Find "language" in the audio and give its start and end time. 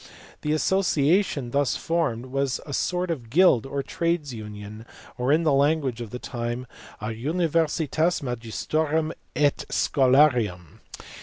5.53-6.01